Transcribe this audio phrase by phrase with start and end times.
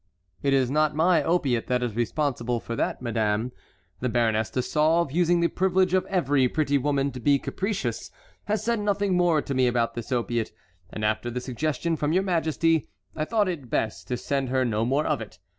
[0.41, 3.51] "It is not my opiate that is responsible for that, madame.
[3.99, 8.09] The Baroness de Sauve, using the privilege of every pretty woman to be capricious,
[8.45, 10.51] has said nothing more to me about this opiate,
[10.89, 14.85] and after the suggestion from your majesty I thought it best to send her no
[14.85, 15.37] more of it.